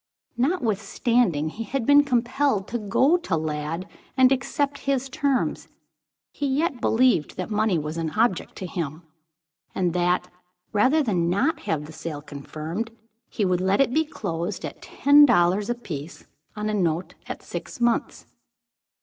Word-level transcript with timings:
Notwithstanding 0.35 1.49
he 1.49 1.63
had 1.63 1.85
been 1.85 2.03
compelled 2.03 2.67
to 2.69 2.79
go 2.79 3.17
to 3.17 3.37
Lladd, 3.37 3.87
and 4.17 4.29
to 4.29 4.33
accept 4.35 4.79
his 4.89 5.07
terms, 5.09 5.67
he 6.31 6.47
yet 6.47 6.81
believed 6.81 7.37
that 7.37 7.51
money 7.51 7.77
was 7.77 7.97
an 7.97 8.09
object 8.17 8.55
to 8.55 8.65
him, 8.65 9.03
and 9.75 9.93
that, 9.93 10.27
rather 10.73 11.03
than 11.03 11.29
not 11.29 11.59
have 11.69 11.85
the 11.85 11.93
sale 11.93 12.23
confirmed, 12.23 12.89
he 13.29 13.45
would 13.45 13.61
let 13.61 13.79
it 13.79 13.93
be 13.93 14.03
closed 14.03 14.65
at 14.65 14.81
ten 14.81 15.23
dollars 15.27 15.69
a 15.69 15.75
piece, 15.75 16.25
on 16.55 16.67
a 16.67 16.73
note 16.73 17.13
at 17.27 17.43
six 17.43 17.79
months. 17.79 18.25